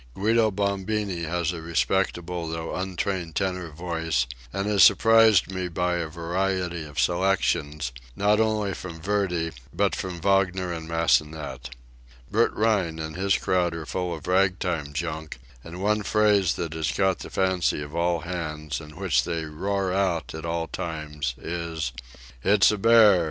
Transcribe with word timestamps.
Guido 0.15 0.49
Bombini 0.49 1.25
has 1.29 1.51
a 1.51 1.61
respectable 1.61 2.47
though 2.47 2.73
untrained 2.75 3.35
tenor 3.35 3.69
voice, 3.69 4.25
and 4.51 4.65
has 4.65 4.83
surprised 4.83 5.51
me 5.51 5.67
by 5.67 5.97
a 5.97 6.07
variety 6.07 6.83
of 6.85 6.99
selections, 6.99 7.91
not 8.15 8.39
only 8.39 8.73
from 8.73 8.99
Verdi, 8.99 9.51
but 9.71 9.95
from 9.95 10.19
Wagner 10.19 10.73
and 10.73 10.87
Massenet. 10.87 11.69
Bert 12.31 12.51
Rhine 12.53 12.97
and 12.97 13.15
his 13.15 13.37
crowd 13.37 13.75
are 13.75 13.85
full 13.85 14.15
of 14.15 14.25
rag 14.25 14.57
time 14.57 14.91
junk, 14.91 15.37
and 15.63 15.83
one 15.83 16.01
phrase 16.01 16.55
that 16.55 16.73
has 16.73 16.91
caught 16.91 17.19
the 17.19 17.29
fancy 17.29 17.83
of 17.83 17.95
all 17.95 18.21
hands, 18.21 18.81
and 18.81 18.95
which 18.97 19.23
they 19.23 19.45
roar 19.45 19.93
out 19.93 20.33
at 20.33 20.47
all 20.47 20.65
times, 20.65 21.35
is: 21.37 21.91
"It's 22.43 22.71
a 22.71 22.79
bear! 22.79 23.19